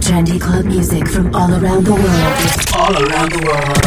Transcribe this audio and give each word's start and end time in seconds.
Trendy 0.00 0.40
club 0.40 0.64
music 0.64 1.06
from 1.08 1.34
all 1.34 1.50
around 1.50 1.84
the 1.84 1.92
world. 1.92 2.34
All 2.74 2.96
around 2.96 3.32
the 3.32 3.38
world. 3.46 3.78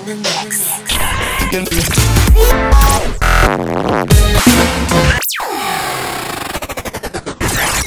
In 0.00 0.06
the 0.06 0.16
mix. 0.22 0.74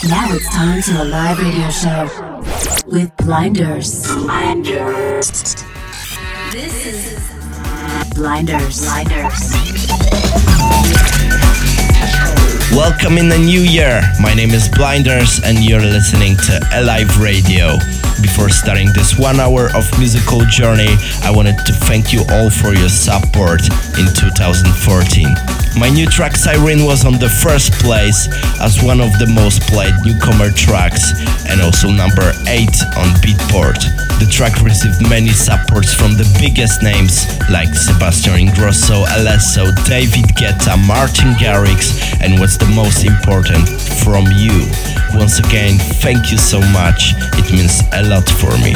Now 0.08 0.34
it's 0.34 0.50
time 0.54 0.82
to 0.82 1.02
a 1.02 1.06
live 1.06 1.40
radio 1.40 1.70
show 1.70 2.10
with 2.88 3.12
Blinders. 3.18 4.08
Blinders. 4.08 5.56
This 6.52 6.86
is 6.86 7.20
Blinders. 8.16 8.82
Blinders. 8.82 9.58
Welcome 12.72 13.18
in 13.18 13.30
the 13.30 13.38
new 13.38 13.62
year. 13.62 14.02
My 14.20 14.34
name 14.34 14.52
is 14.52 14.68
Blinders 14.68 15.40
and 15.44 15.64
you're 15.64 15.80
listening 15.80 16.36
to 16.38 16.60
Alive 16.74 17.18
Radio. 17.18 17.78
Before 18.22 18.50
starting 18.50 18.92
this 18.94 19.18
one 19.18 19.40
hour 19.40 19.70
of 19.76 19.86
musical 20.00 20.42
journey, 20.46 20.96
I 21.22 21.30
wanted 21.30 21.58
to 21.66 21.74
thank 21.74 22.12
you 22.12 22.26
all 22.32 22.50
for 22.50 22.74
your 22.74 22.90
support 22.90 23.62
in 23.98 24.10
2014. 24.10 25.28
My 25.78 25.90
new 25.90 26.08
track 26.08 26.36
Siren 26.36 26.86
was 26.86 27.06
on 27.06 27.20
the 27.20 27.30
first 27.30 27.74
place 27.74 28.28
as 28.60 28.82
one 28.82 29.00
of 29.00 29.14
the 29.20 29.28
most 29.28 29.62
played 29.70 29.94
newcomer 30.02 30.50
tracks 30.50 31.14
and 31.46 31.62
also 31.62 31.92
number 31.92 32.34
8 32.50 32.66
on 32.98 33.14
Beatport. 33.22 33.86
The 34.18 34.26
track 34.26 34.58
received 34.66 35.08
many 35.08 35.30
supports 35.30 35.94
from 35.94 36.18
the 36.18 36.26
biggest 36.42 36.82
names 36.82 37.30
like 37.54 37.70
Sebastian 37.76 38.50
Ingrosso, 38.50 39.06
Alesso, 39.06 39.70
David 39.86 40.26
Guetta, 40.34 40.74
Martin 40.88 41.38
Garrix, 41.38 41.94
and 42.22 42.40
what's 42.40 42.58
the 42.58 42.66
most 42.74 43.06
important, 43.06 43.70
from 44.02 44.26
you. 44.34 44.66
Once 45.14 45.38
again, 45.38 45.78
thank 46.02 46.32
you 46.32 46.38
so 46.38 46.60
much. 46.74 47.14
It 47.38 47.54
means 47.54 47.82
a 47.94 48.02
lot 48.08 48.30
for 48.30 48.52
me. 48.64 48.74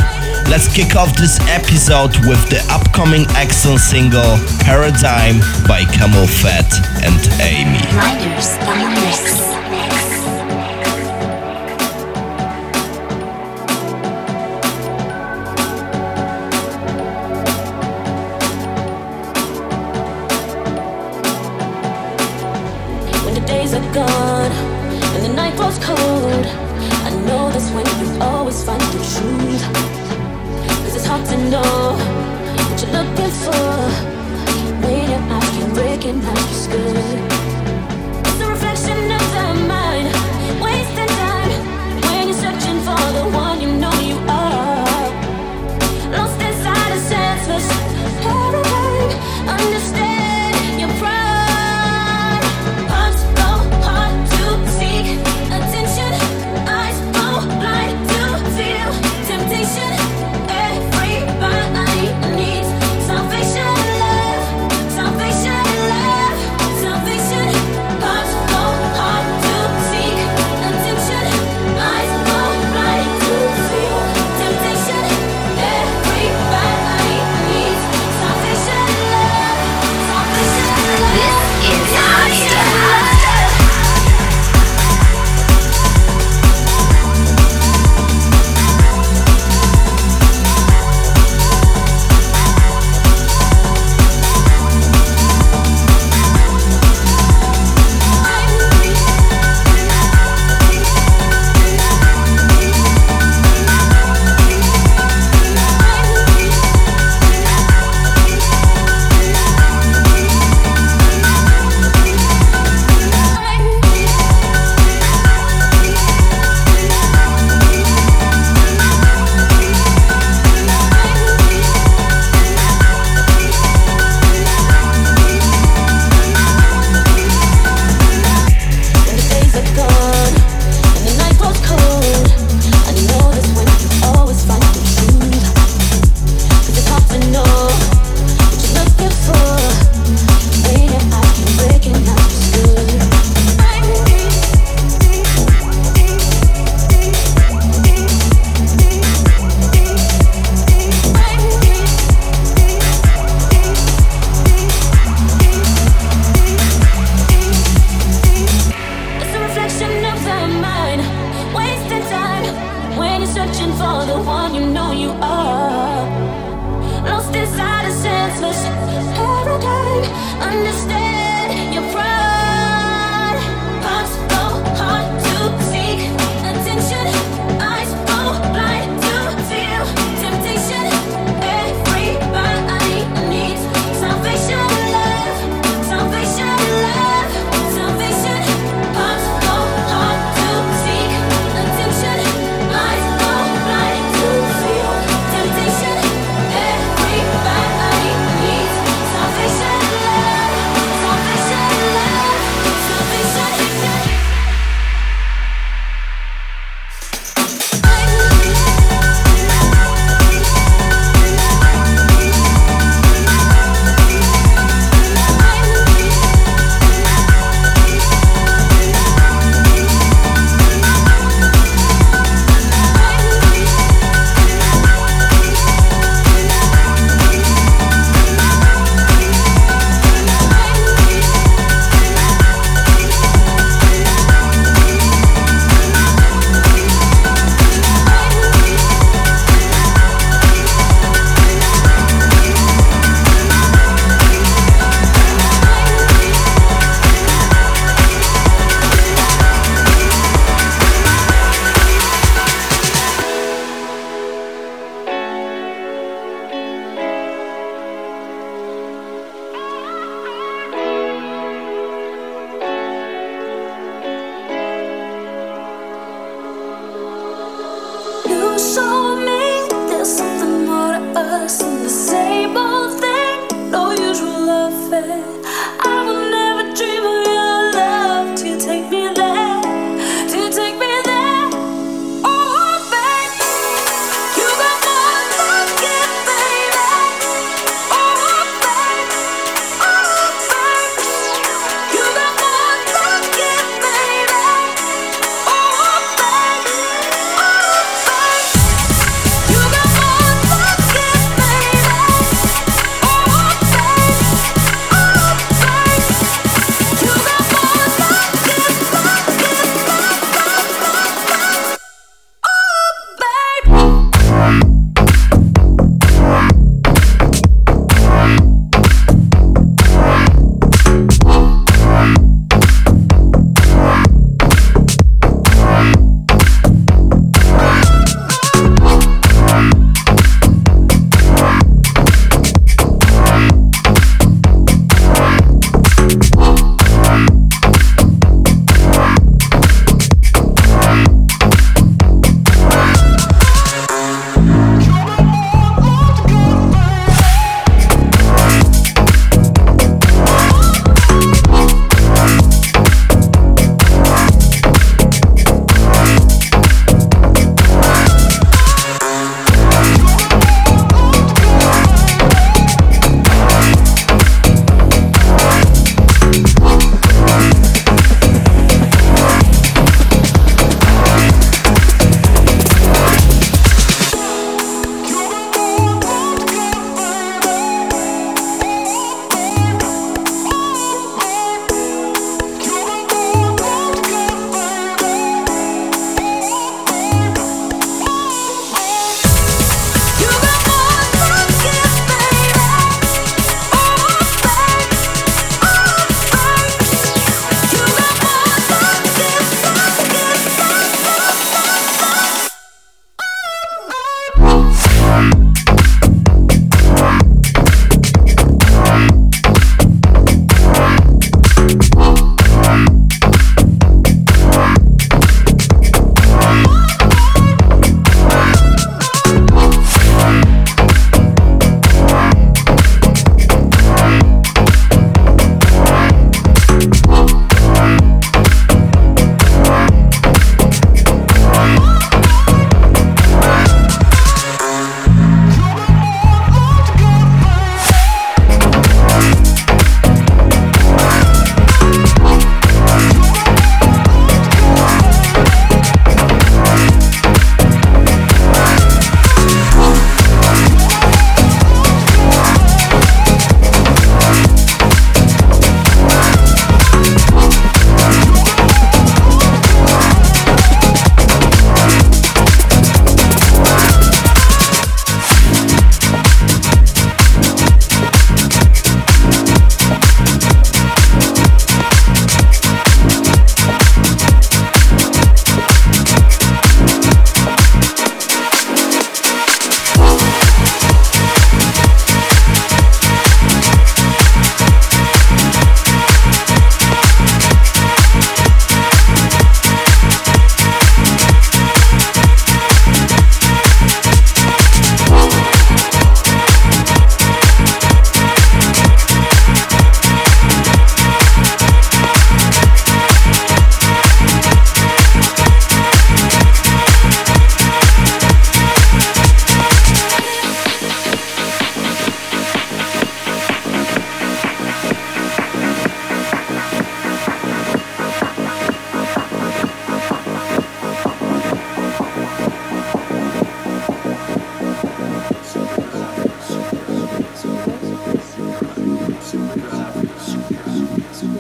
Let's 0.50 0.68
kick 0.68 0.96
off 0.96 1.16
this 1.16 1.40
episode 1.48 2.12
with 2.28 2.44
the 2.50 2.60
upcoming 2.70 3.26
excellent 3.36 3.80
single 3.80 4.38
Paradigm 4.60 5.40
by 5.68 5.84
CamelPhat 5.84 6.68
and 7.04 7.22
Amy. 7.40 7.80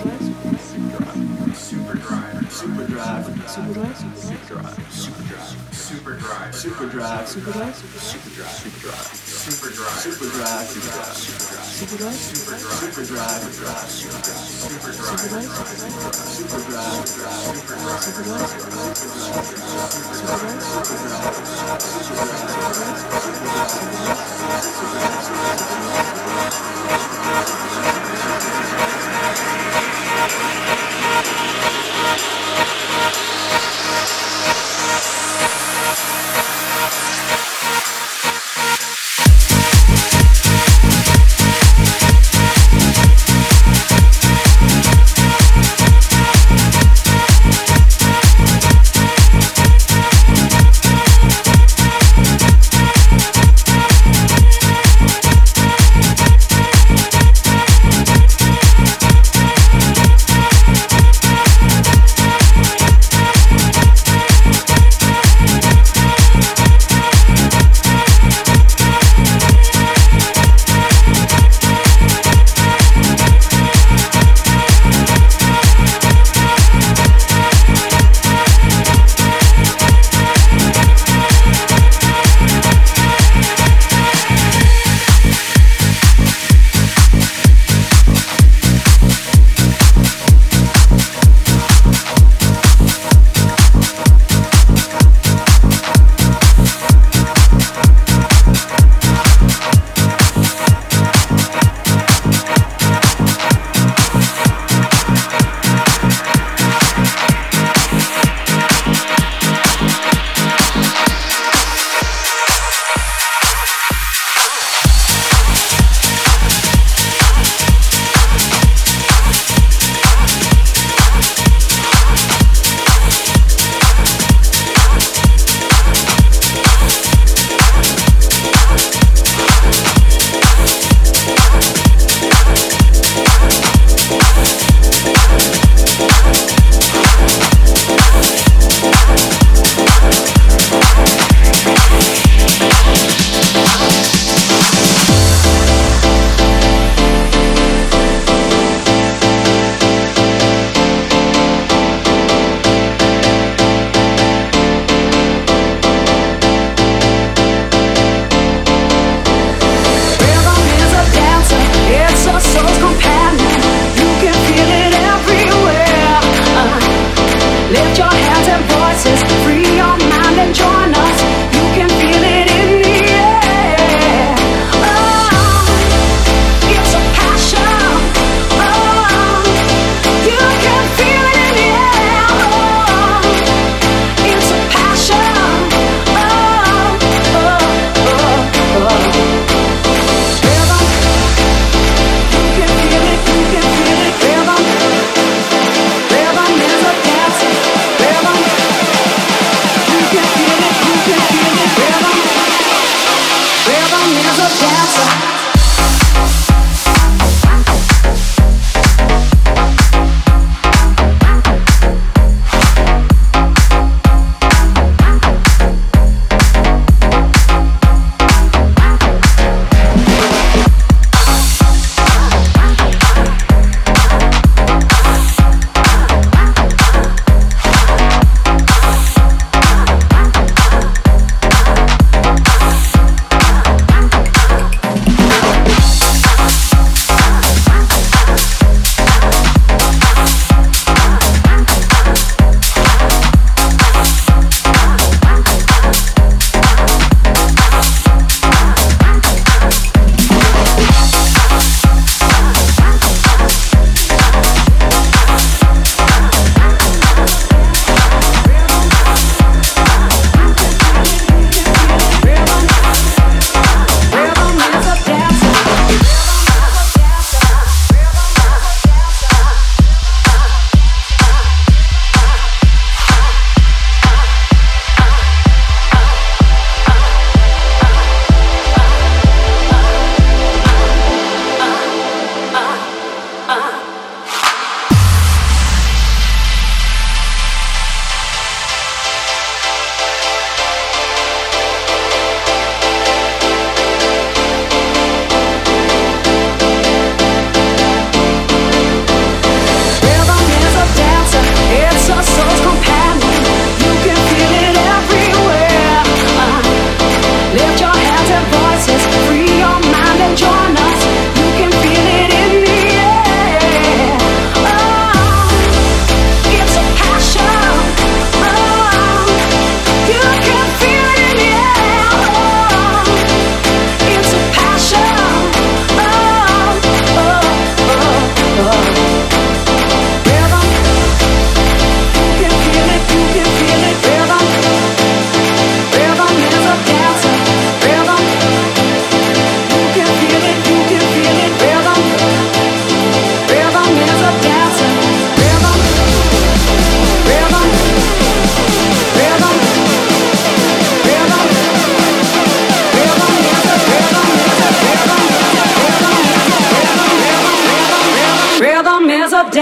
Superdrive. 0.01 0.41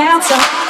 down 0.10 0.24
so 0.24 0.69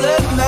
let 0.00 0.36
now. 0.36 0.47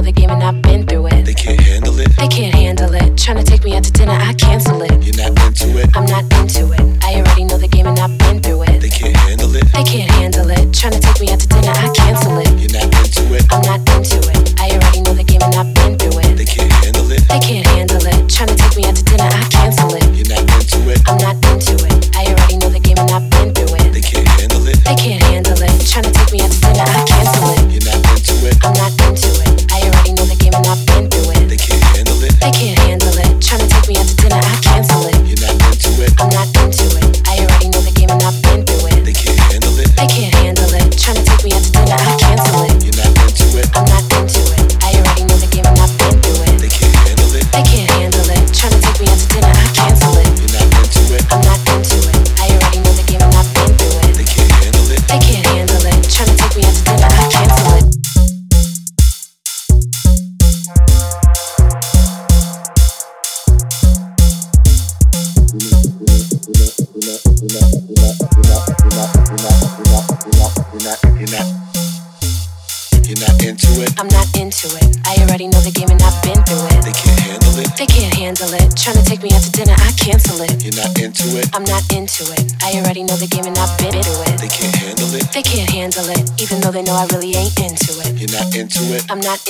know 0.00 0.06
the 0.06 0.12
game 0.12 0.30
and 0.30 0.42
I've 0.42 0.62
been 0.62 0.86
through 0.86 1.06
it. 1.08 1.24
They 1.24 1.34
can't 1.34 1.60
handle 1.60 1.79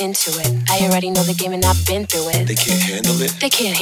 into 0.01 0.31
it. 0.39 0.50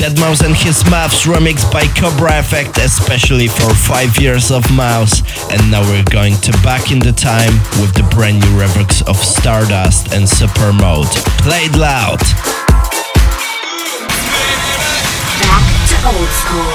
Deadmau5 0.00 0.46
and 0.46 0.56
his 0.56 0.82
Maths 0.90 1.26
remix 1.26 1.70
by 1.70 1.86
Cobra 1.88 2.38
Effect, 2.38 2.78
especially 2.78 3.48
for 3.48 3.74
5 3.74 4.18
years 4.18 4.50
of 4.50 4.64
Mau5. 4.64 5.52
And 5.52 5.70
now 5.70 5.82
we're 5.82 6.04
going 6.04 6.36
to 6.36 6.52
back 6.62 6.90
in 6.90 6.98
the 6.98 7.12
time 7.12 7.52
with 7.80 7.94
the 7.94 8.02
brand 8.14 8.40
new 8.40 8.58
remix 8.58 9.06
of 9.06 9.16
Stardust 9.16 10.14
and 10.14 10.26
Supermode. 10.26 11.10
Played 11.42 11.76
loud. 11.76 12.20
Old 16.06 16.28
school. 16.28 16.72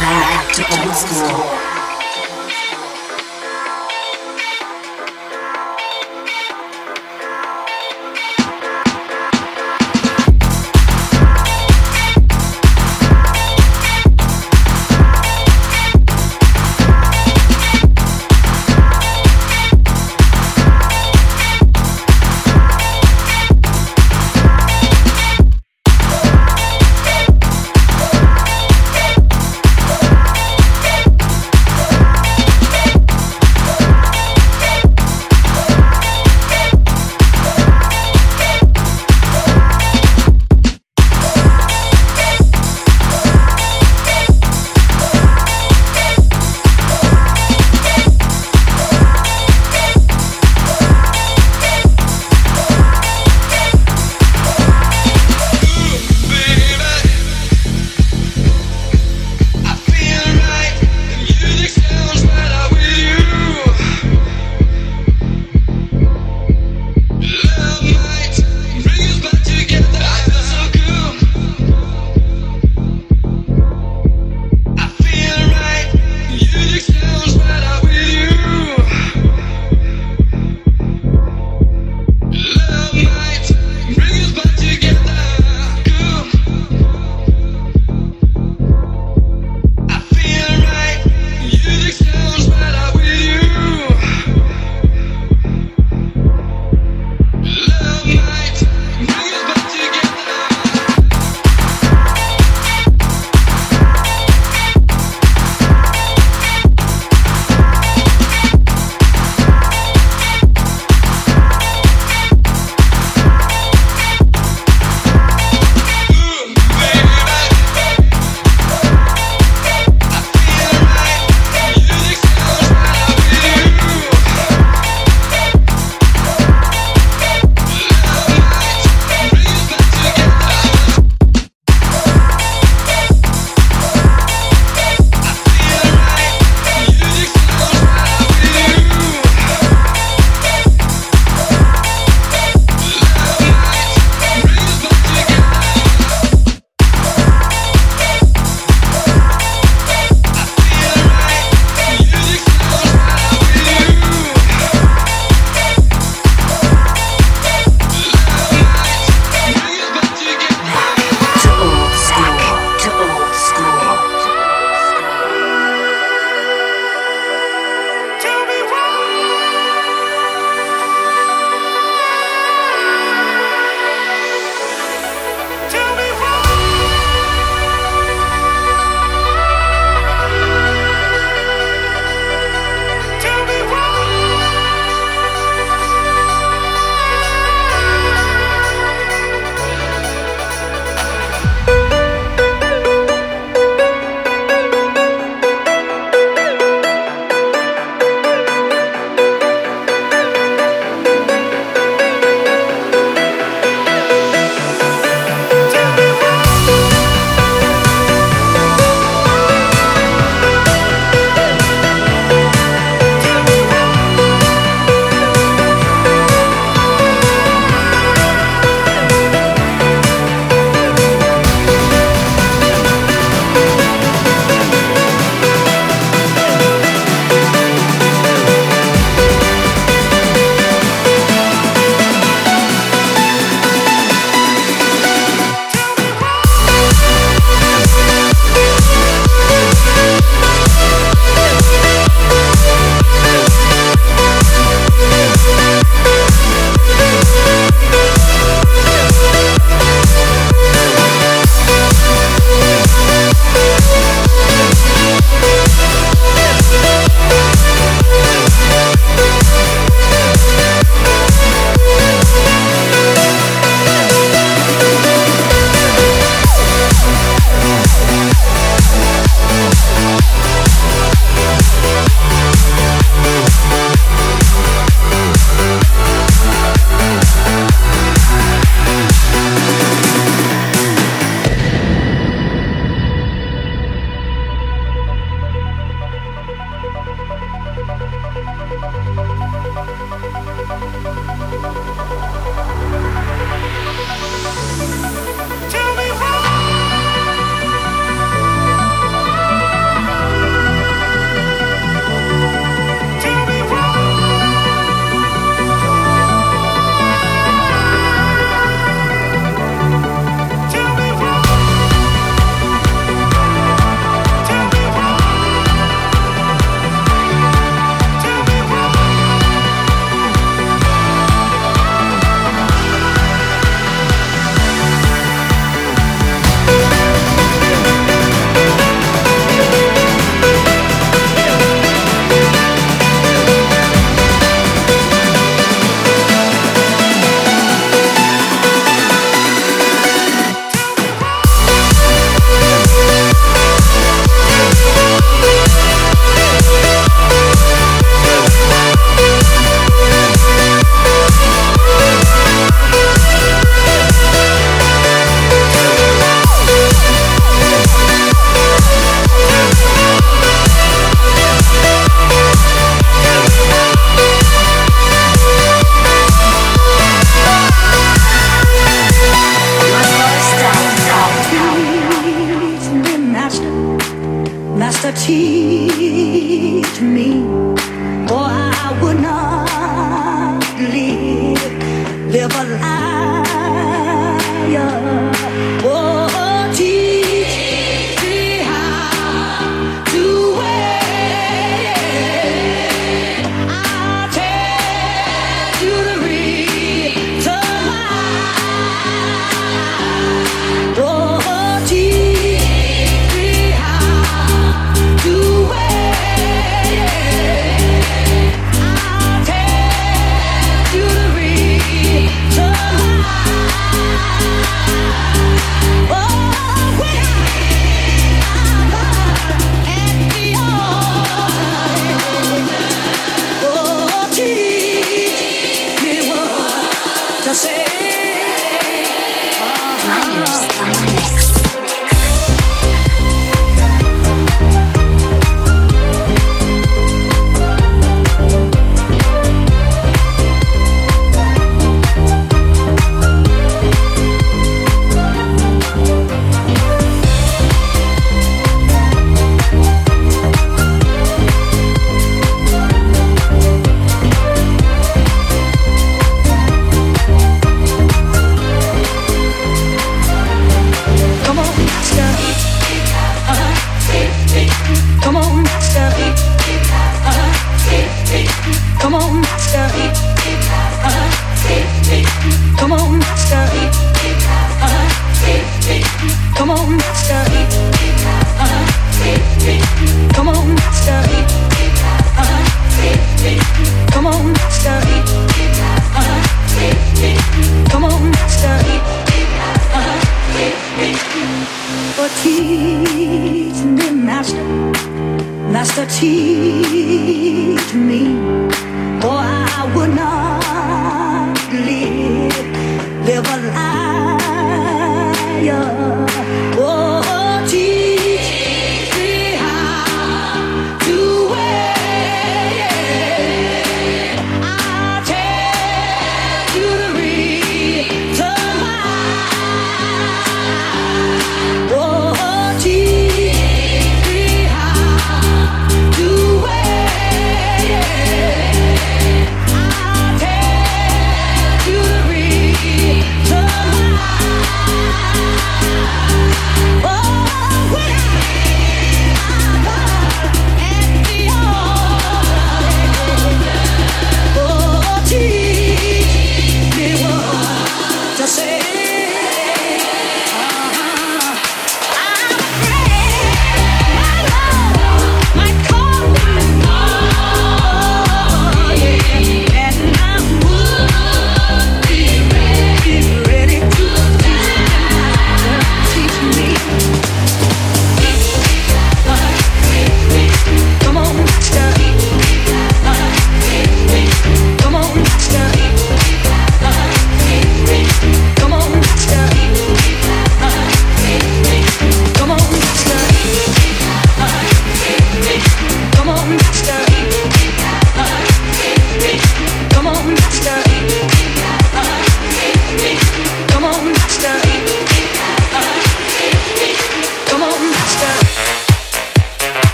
Back 0.00 0.52
to 0.54 0.62
old 0.78 0.94
school. 0.94 1.63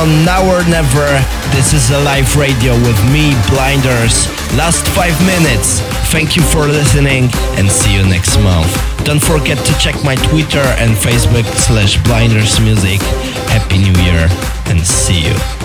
Kreml 0.00 0.24
Now 0.24 0.48
or 0.48 0.64
Never. 0.64 1.08
This 1.54 1.74
is 1.74 1.90
a 1.90 2.00
live 2.00 2.34
radio 2.36 2.72
with 2.72 2.98
me, 3.12 3.34
Blinders. 3.50 4.28
Last 4.56 4.86
five 4.88 5.18
minutes. 5.26 5.80
Thank 6.10 6.36
you 6.36 6.42
for 6.42 6.60
listening 6.66 7.28
and 7.58 7.70
see 7.70 7.94
you 7.94 8.02
next 8.04 8.38
month. 8.38 8.72
Don't 9.04 9.22
forget 9.22 9.58
to 9.66 9.78
check 9.78 10.02
my 10.02 10.14
Twitter 10.14 10.64
and 10.78 10.92
Facebook 10.96 11.44
slash 11.54 12.02
Blinders 12.04 12.60
Music. 12.60 13.00
Happy 13.52 13.78
New 13.78 14.02
Year 14.02 14.28
and 14.66 14.80
see 14.80 15.20
you. 15.20 15.59